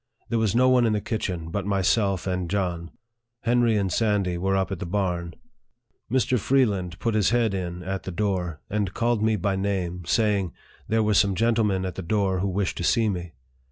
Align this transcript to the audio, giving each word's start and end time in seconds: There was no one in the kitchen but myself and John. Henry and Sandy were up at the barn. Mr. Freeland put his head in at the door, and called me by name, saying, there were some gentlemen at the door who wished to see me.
There 0.29 0.39
was 0.39 0.55
no 0.55 0.67
one 0.67 0.87
in 0.87 0.93
the 0.93 0.99
kitchen 0.99 1.51
but 1.51 1.67
myself 1.67 2.25
and 2.25 2.49
John. 2.49 2.89
Henry 3.41 3.77
and 3.77 3.93
Sandy 3.93 4.35
were 4.35 4.55
up 4.57 4.71
at 4.71 4.79
the 4.79 4.87
barn. 4.87 5.35
Mr. 6.11 6.39
Freeland 6.39 6.97
put 6.97 7.13
his 7.13 7.29
head 7.29 7.53
in 7.53 7.83
at 7.83 8.01
the 8.01 8.11
door, 8.11 8.61
and 8.67 8.95
called 8.95 9.21
me 9.21 9.35
by 9.35 9.55
name, 9.55 10.03
saying, 10.05 10.53
there 10.87 11.03
were 11.03 11.13
some 11.13 11.35
gentlemen 11.35 11.85
at 11.85 11.93
the 11.93 12.01
door 12.01 12.39
who 12.39 12.47
wished 12.47 12.77
to 12.77 12.83
see 12.83 13.09
me. 13.09 13.33